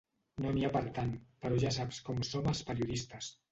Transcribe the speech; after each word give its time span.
No 0.45 0.53
n'hi 0.55 0.63
ha 0.67 0.71
per 0.77 0.81
tant, 0.95 1.11
però 1.45 1.61
ja 1.65 1.75
saps 1.77 2.01
com 2.09 2.25
som 2.33 2.53
els 2.55 2.65
periodistes. 2.73 3.33